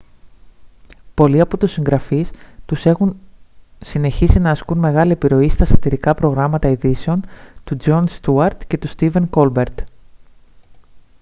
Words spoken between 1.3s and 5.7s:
από τους συγγραφείς τους έχουν συνεχίσει να ασκούν μεγάλη επιρροή στα